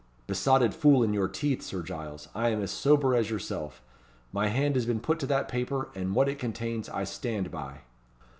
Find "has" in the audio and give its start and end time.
4.73-4.87